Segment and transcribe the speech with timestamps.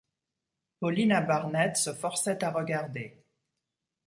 [0.79, 3.23] Paulina Barnett se forçait à regarder.